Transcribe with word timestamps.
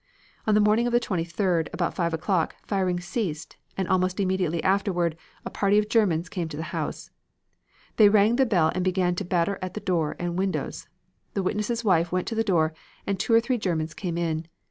On 0.47 0.55
the 0.55 0.61
morning 0.61 0.87
of 0.87 0.93
the 0.93 0.99
23d, 0.99 1.67
about 1.73 1.93
5 1.93 2.11
o'clock, 2.11 2.55
firing 2.65 2.99
ceased, 2.99 3.57
and 3.77 3.87
almost 3.87 4.19
immediately 4.19 4.63
afterward 4.63 5.15
a 5.45 5.51
party 5.51 5.77
of 5.77 5.89
Germans 5.89 6.27
came 6.27 6.47
to 6.49 6.57
the 6.57 6.73
house. 6.73 7.11
They 7.97 8.09
rang 8.09 8.37
the 8.37 8.47
bell 8.47 8.71
and 8.73 8.83
began 8.83 9.13
to 9.17 9.23
batter 9.23 9.59
at 9.61 9.75
the 9.75 9.79
door 9.79 10.15
and 10.17 10.39
windows. 10.39 10.87
The 11.35 11.43
witness' 11.43 11.83
wife 11.85 12.11
went 12.11 12.27
to 12.29 12.33
the 12.35 12.43
door 12.43 12.73
and 13.05 13.19
two 13.19 13.31
or 13.35 13.39
three 13.41 13.59
Germans 13.59 13.93
came 13.93 14.17
in. 14.17 14.47